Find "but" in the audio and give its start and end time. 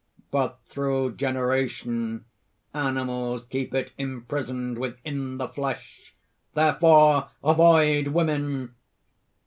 0.31-0.57